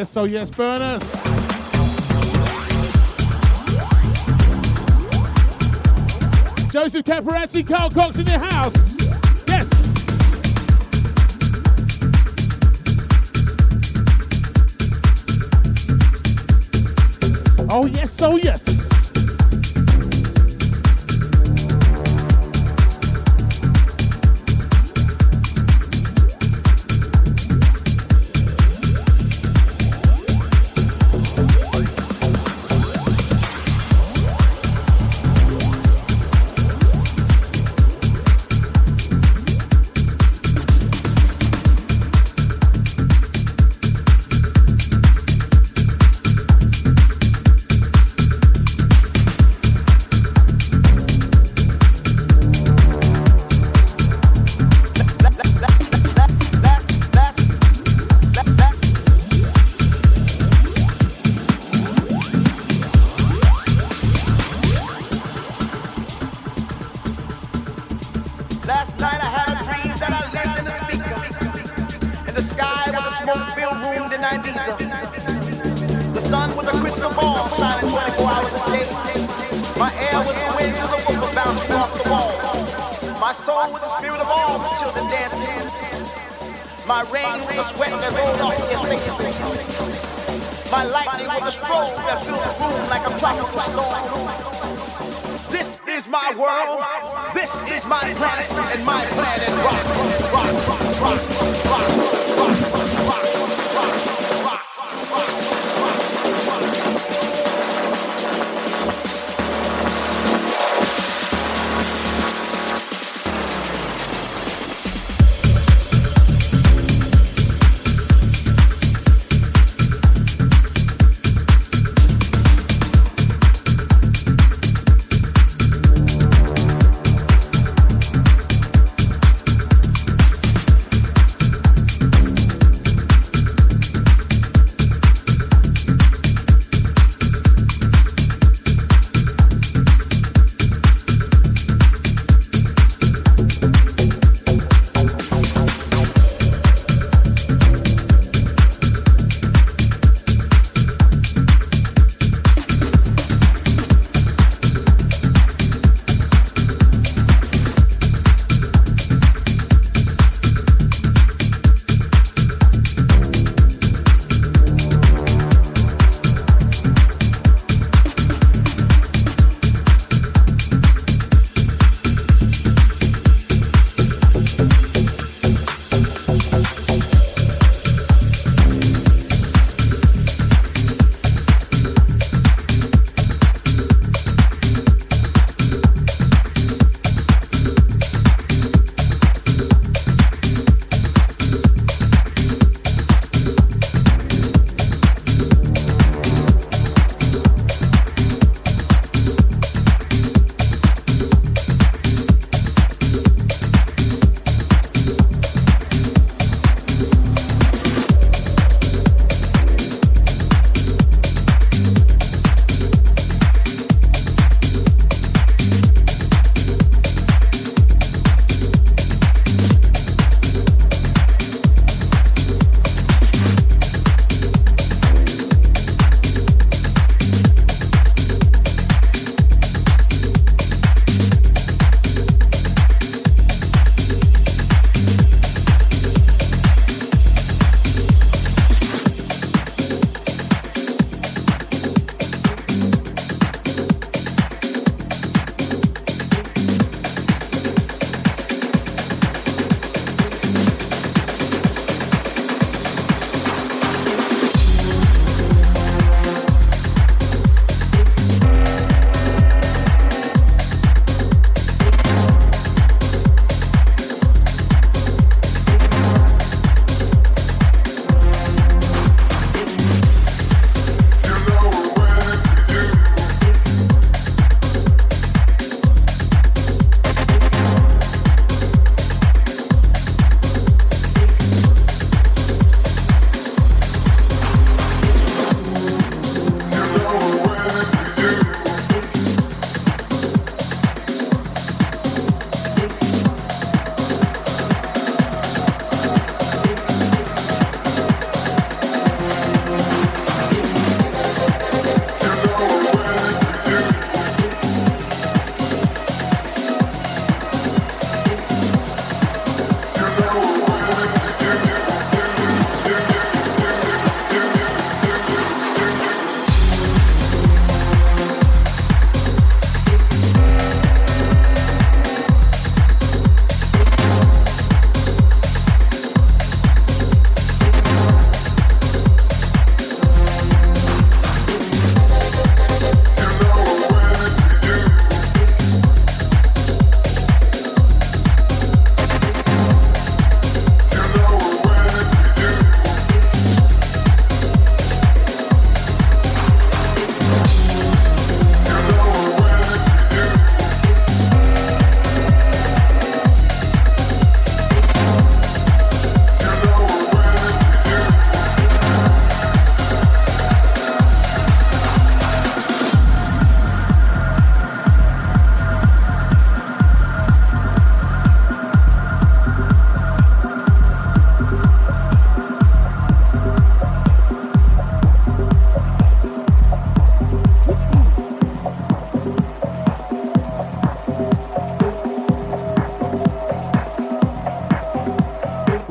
Yes, 0.00 0.16
oh 0.16 0.24
yes, 0.24 0.48
burners. 0.48 1.02
Joseph 6.72 7.04
Capriati, 7.04 7.66
Carl 7.66 7.90
Cox 7.90 8.18
in 8.18 8.24
the 8.24 8.38
house. 8.38 8.72
Yes. 9.46 9.68
Oh 17.68 17.84
yes, 17.84 18.22
oh 18.22 18.36
yes. 18.38 18.79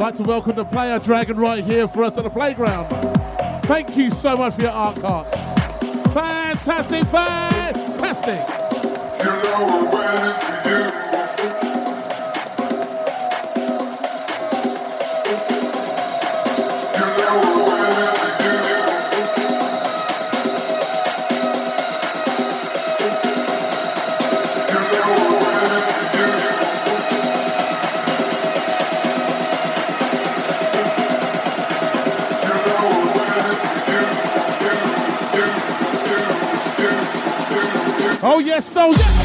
Like 0.10 0.17
to 0.17 0.24
welcome 0.24 0.56
the 0.56 0.65
player 0.65 0.98
dragon 0.98 1.38
right 1.38 1.63
here 1.63 1.88
for 1.88 2.04
us 2.04 2.17
at 2.17 2.24
the 2.24 2.30
playground. 2.32 2.89
Thank 3.65 3.95
you 3.95 4.10
so 4.10 4.36
much 4.36 4.56
for 4.56 4.63
your 4.63 4.72
art 4.72 5.00
card. 5.00 5.32
Fantastic, 6.15 7.04
fantastic. 7.06 8.39
You 9.19 9.26
know 9.26 9.89
we're 9.93 10.34
for 10.34 10.95
you. 10.95 10.99
Oh, 38.82 39.19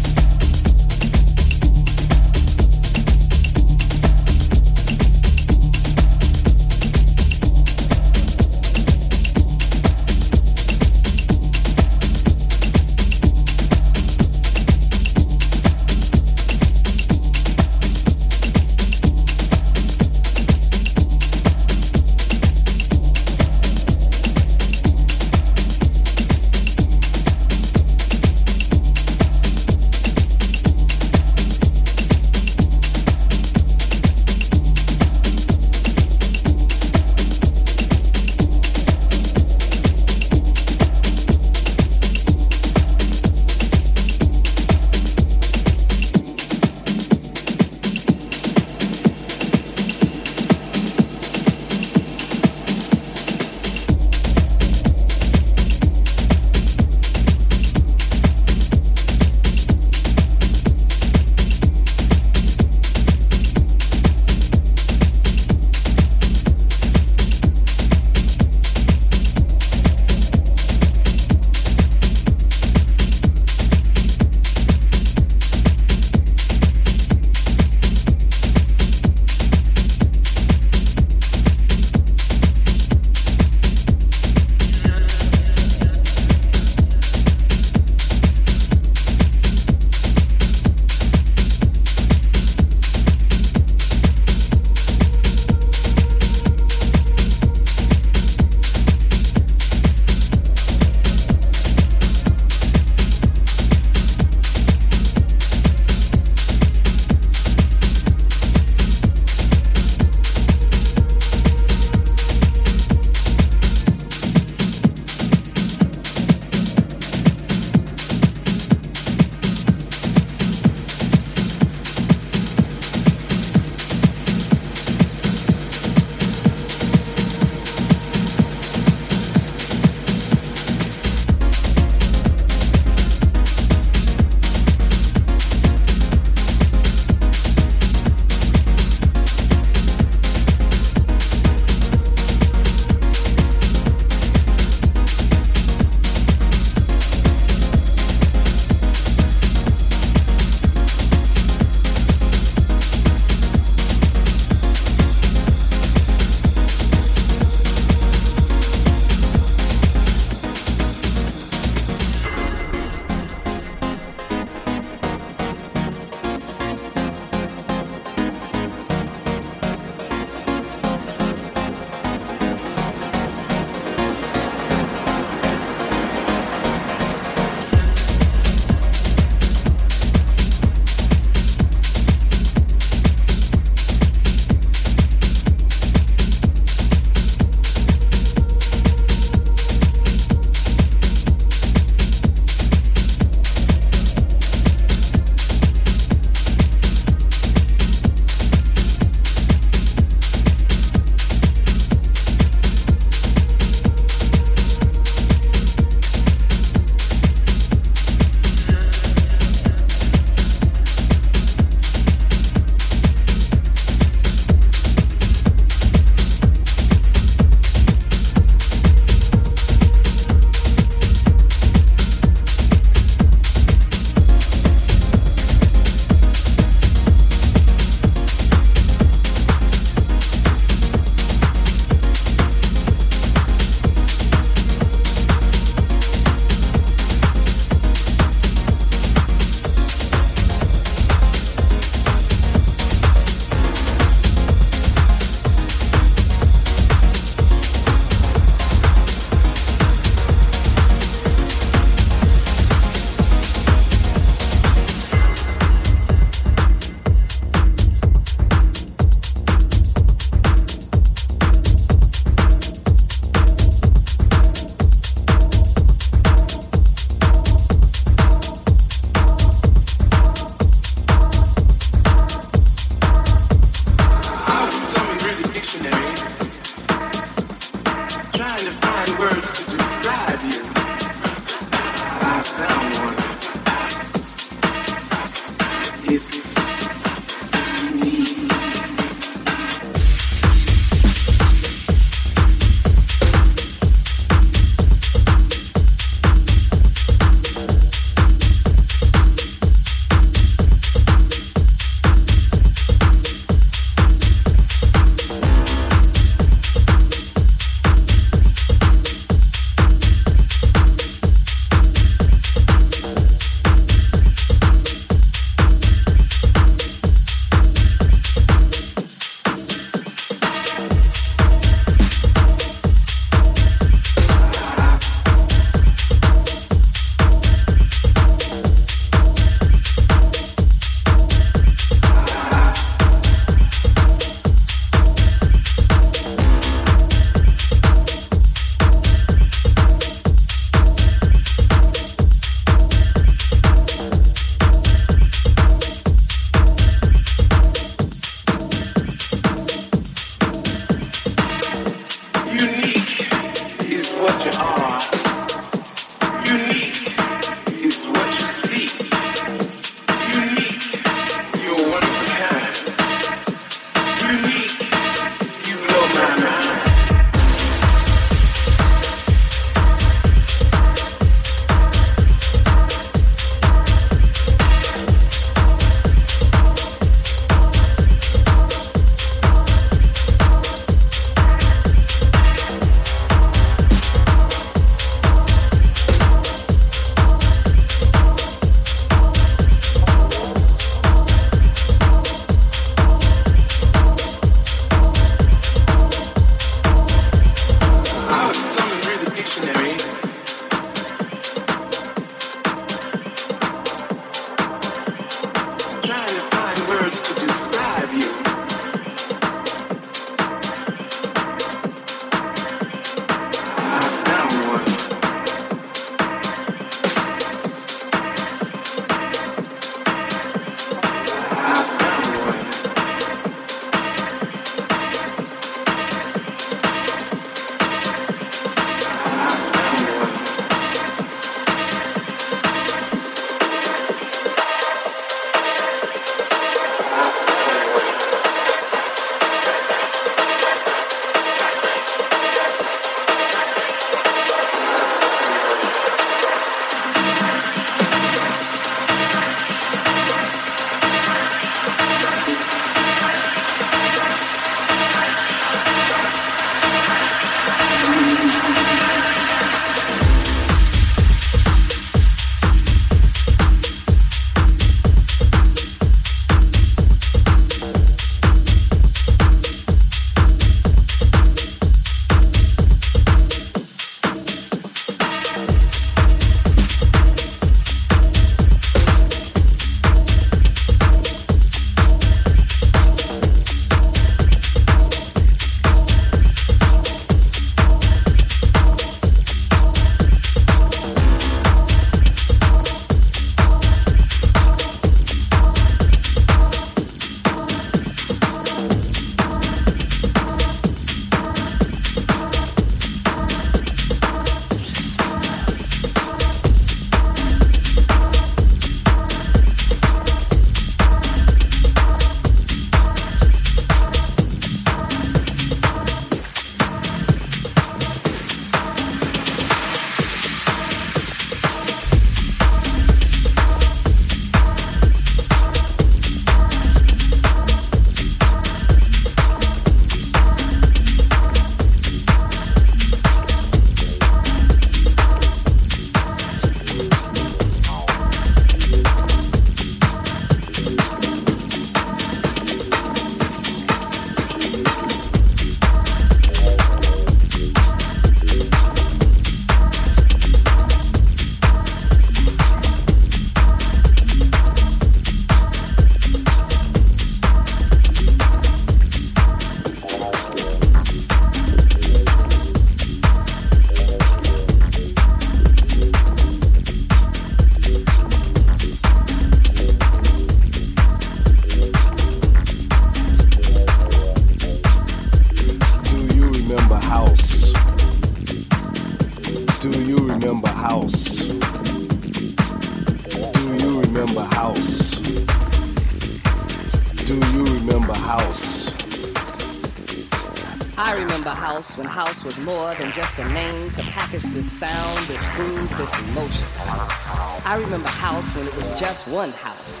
one 599.30 599.50
house. 599.50 600.00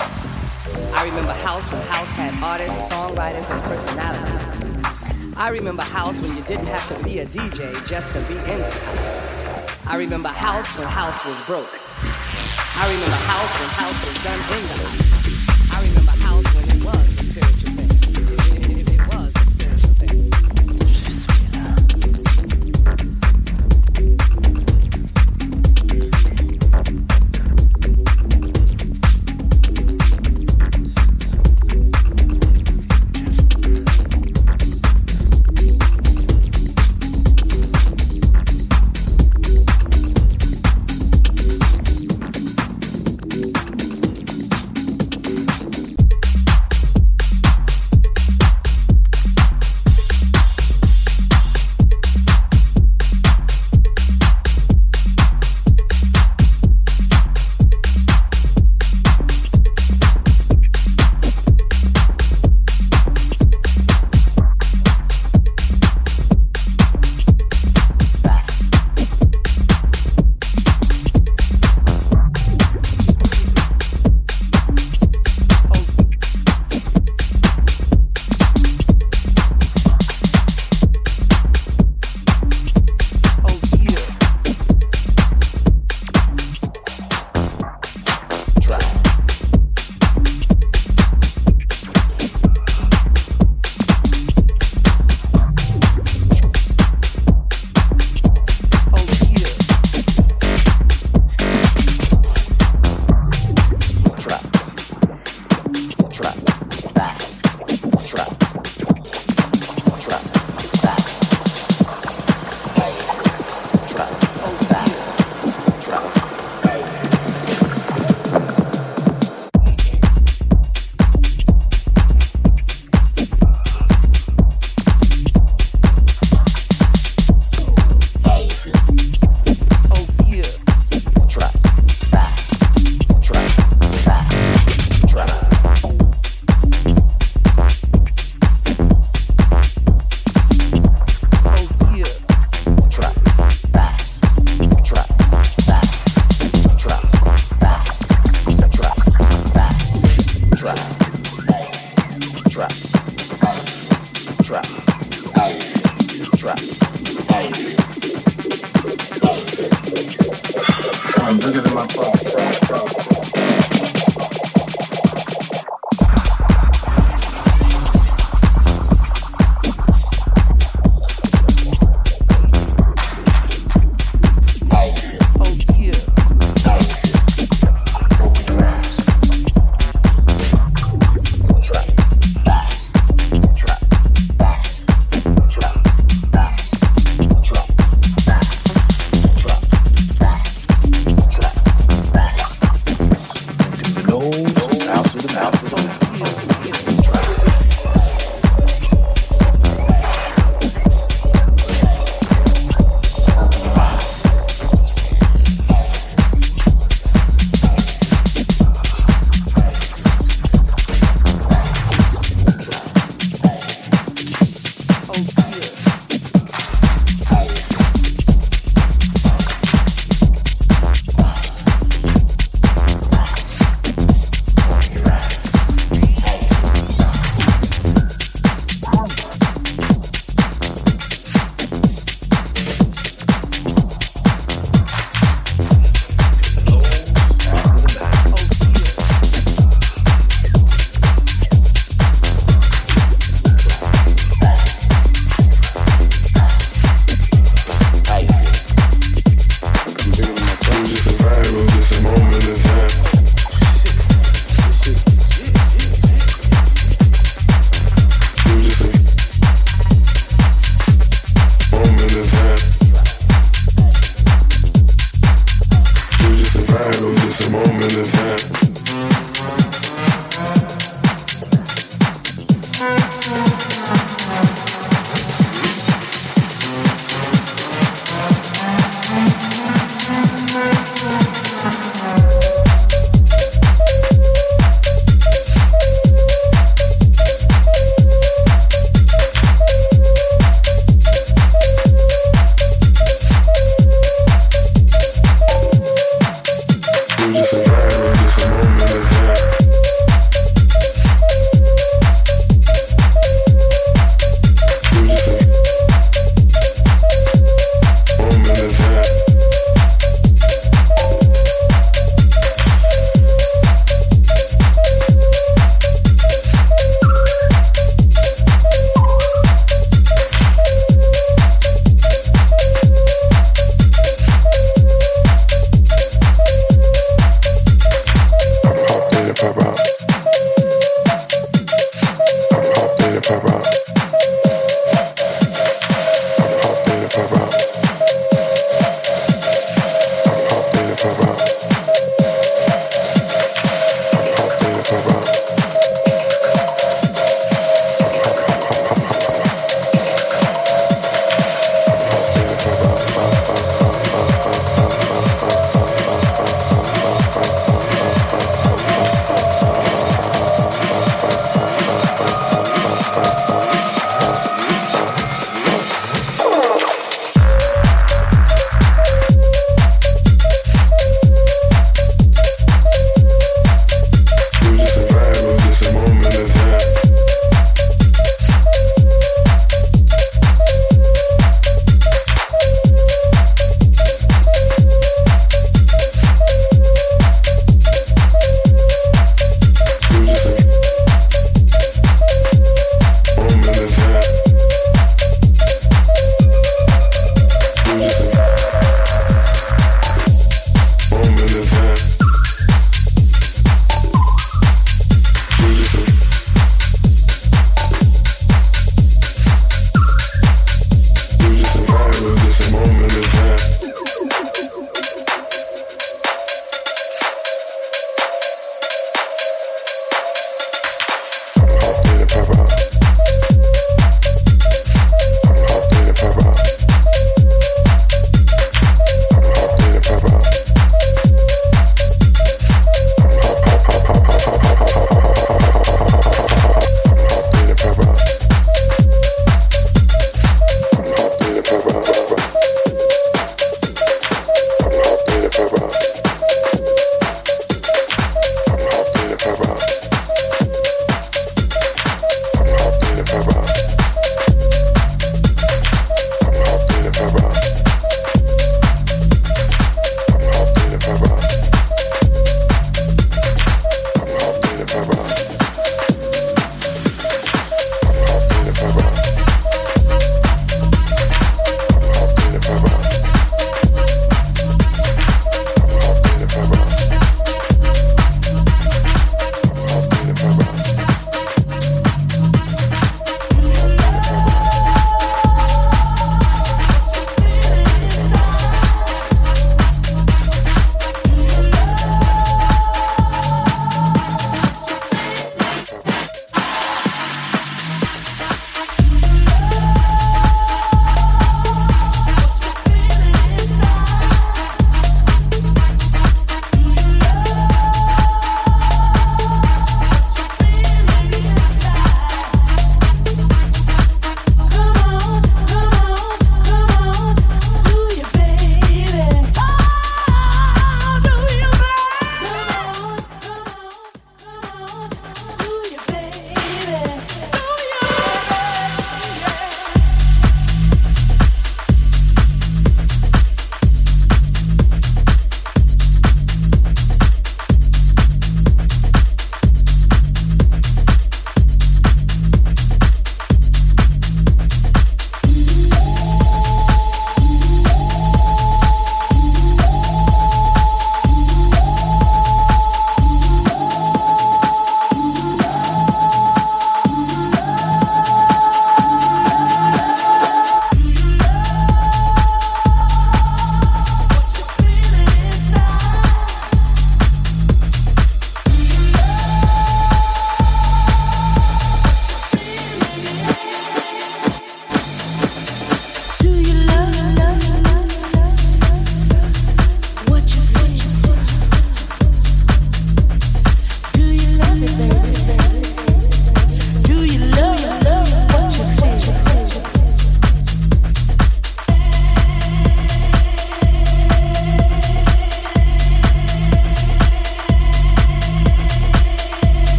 I 0.92 1.04
remember 1.04 1.32
house 1.32 1.70
when 1.70 1.80
house 1.82 2.08
had 2.08 2.34
artists, 2.42 2.92
songwriters, 2.92 3.48
and 3.48 3.62
personalities. 3.62 5.36
I 5.36 5.50
remember 5.50 5.82
house 5.82 6.20
when 6.20 6.36
you 6.36 6.42
didn't 6.42 6.66
have 6.66 6.86
to 6.88 7.04
be 7.04 7.20
a 7.20 7.26
DJ 7.26 7.72
just 7.86 8.12
to 8.12 8.20
be 8.22 8.34
into 8.34 8.70
house. 8.70 9.86
I 9.86 9.96
remember 9.96 10.28
house 10.28 10.76
when 10.76 10.88
house 10.88 11.24
was 11.24 11.38
broke. 11.46 11.70
I 12.76 12.90
remember 12.92 13.16
house 13.16 13.60
when 13.60 13.68
house 13.70 14.06
was 14.06 14.24
done 14.24 14.58
in 14.58 14.66
the 14.66 15.14
house. 15.14 15.19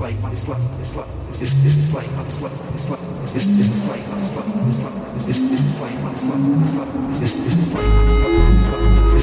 Like 0.00 0.18
my 0.22 0.30
like 0.30 0.38
it's 0.80 0.96
like 0.96 1.06
it's 1.28 1.42
it's 1.42 1.76
it's 1.76 1.92
like 1.92 2.10
my 2.16 2.22
like 2.24 2.32
it's 2.32 2.88
like 2.88 3.00
it's 3.20 3.36
it's 3.36 3.46
it's 3.52 3.84
like 3.84 4.00
my 4.08 4.16
like 4.16 4.48
it's 4.64 4.80
like 4.80 4.96
it's 5.20 5.28
it's 5.28 5.52
it's 5.52 5.76
like 5.76 5.94
my 6.00 6.08
like 6.08 6.40
it's 6.56 6.74
like 6.74 6.88
it's 7.20 7.36
it's 7.36 7.58
it's 7.60 7.74
like 7.76 7.92
my 7.92 8.00
it's 8.00 8.20
like 8.20 8.40
it's 8.40 8.96
like 9.00 9.18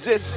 Resist. 0.00 0.29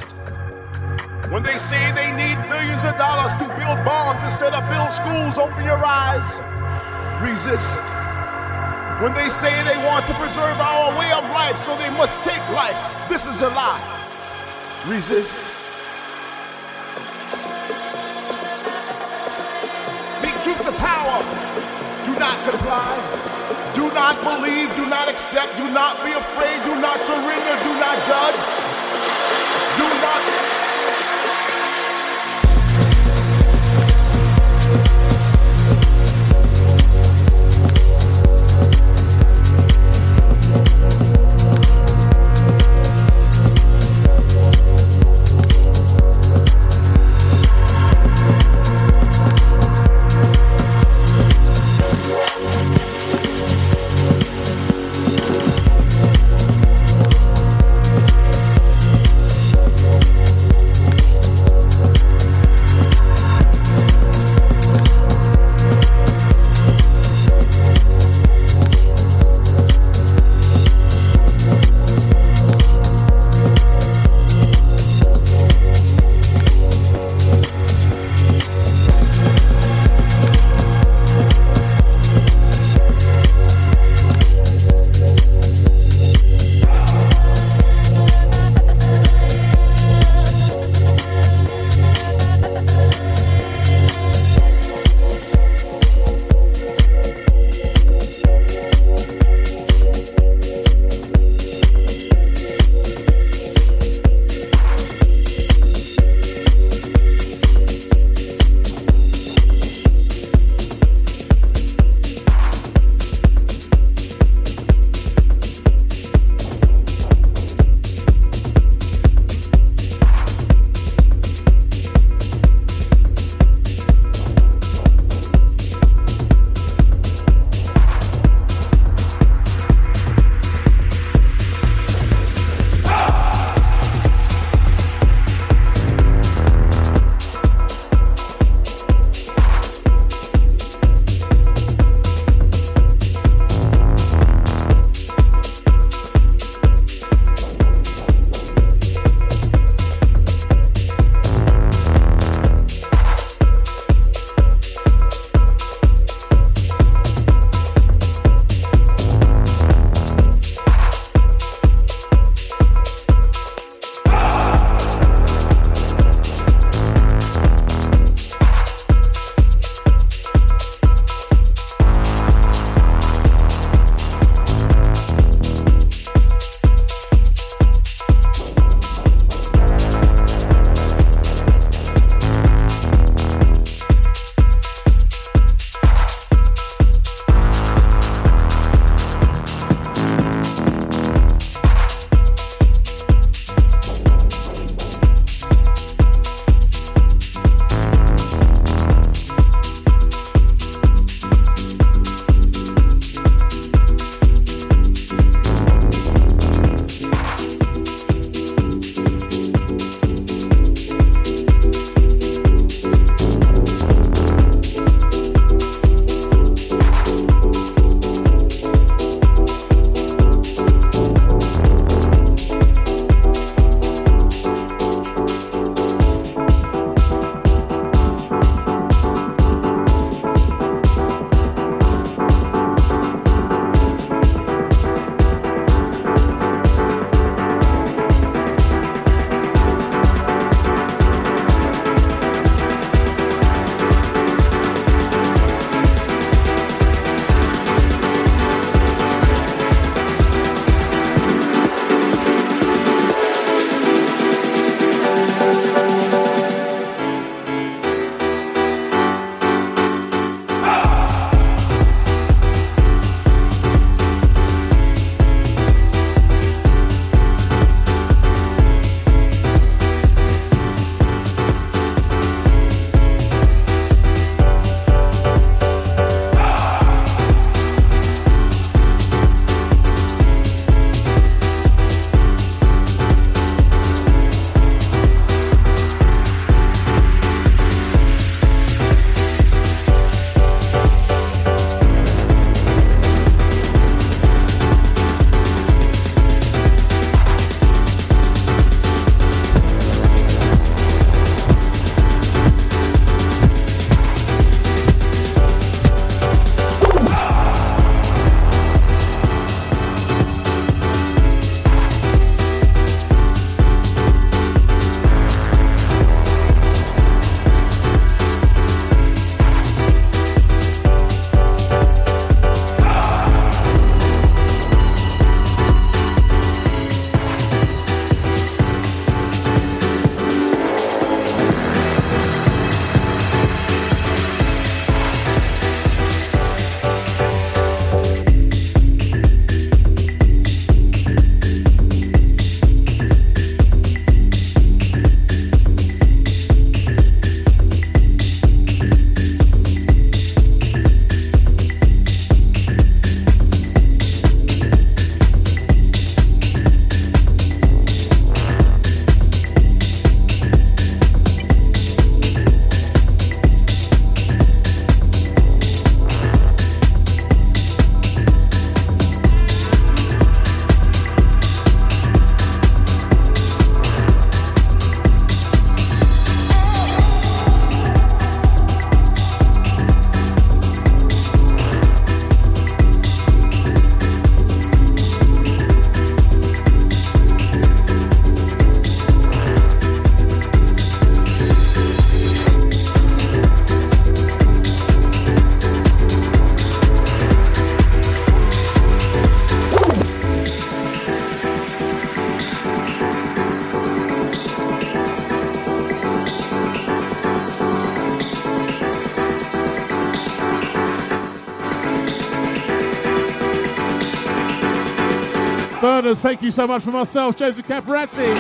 Burners, 416.13 416.21
thank 416.21 416.41
you 416.43 416.51
so 416.51 416.67
much 416.67 416.83
for 416.83 416.91
myself, 416.91 417.35
Joseph 417.35 417.65
Capriati. 417.67 418.39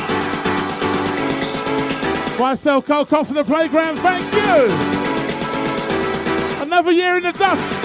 Myself, 2.39 2.85
Cole 2.85 3.25
in 3.25 3.35
the 3.35 3.43
playground, 3.43 3.97
thank 3.97 4.25
you. 4.33 4.71
Another 6.61 6.91
year 6.91 7.17
in 7.17 7.23
the 7.23 7.31
dust. 7.31 7.81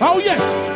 Oh, 0.00 0.20
yes. 0.24 0.67